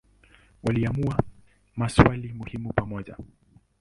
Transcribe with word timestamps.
Waliamua 0.63 1.19
maswali 1.75 2.33
muhimu 2.33 2.73
pamoja. 2.73 3.15